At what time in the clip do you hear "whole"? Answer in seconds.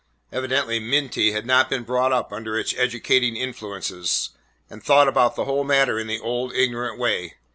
5.45-5.63